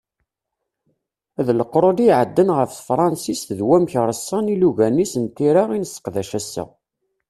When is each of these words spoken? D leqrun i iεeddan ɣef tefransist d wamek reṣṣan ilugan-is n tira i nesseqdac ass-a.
D 1.45 1.47
leqrun 1.59 1.97
i 2.01 2.03
iεeddan 2.07 2.49
ɣef 2.57 2.69
tefransist 2.71 3.47
d 3.57 3.59
wamek 3.67 3.93
reṣṣan 4.07 4.51
ilugan-is 4.53 5.13
n 5.23 5.25
tira 5.35 5.63
i 5.75 5.77
nesseqdac 5.79 6.31
ass-a. 6.39 6.63